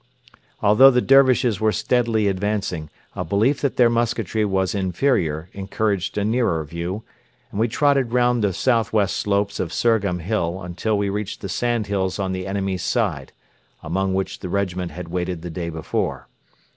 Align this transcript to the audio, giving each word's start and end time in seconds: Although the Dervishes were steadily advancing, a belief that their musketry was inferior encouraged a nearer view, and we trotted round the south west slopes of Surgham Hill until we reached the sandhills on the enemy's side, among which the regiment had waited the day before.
Although 0.63 0.89
the 0.89 0.99
Dervishes 0.99 1.59
were 1.61 1.71
steadily 1.71 2.27
advancing, 2.27 2.89
a 3.15 3.23
belief 3.23 3.61
that 3.61 3.75
their 3.77 3.87
musketry 3.87 4.43
was 4.43 4.73
inferior 4.73 5.47
encouraged 5.53 6.17
a 6.17 6.25
nearer 6.25 6.63
view, 6.63 7.03
and 7.51 7.59
we 7.59 7.67
trotted 7.67 8.11
round 8.11 8.43
the 8.43 8.51
south 8.51 8.91
west 8.91 9.15
slopes 9.15 9.59
of 9.59 9.71
Surgham 9.71 10.17
Hill 10.17 10.59
until 10.63 10.97
we 10.97 11.09
reached 11.09 11.41
the 11.41 11.49
sandhills 11.49 12.17
on 12.17 12.31
the 12.31 12.47
enemy's 12.47 12.81
side, 12.81 13.31
among 13.83 14.15
which 14.15 14.39
the 14.39 14.49
regiment 14.49 14.89
had 14.89 15.09
waited 15.09 15.43
the 15.43 15.51
day 15.51 15.69
before. 15.69 16.27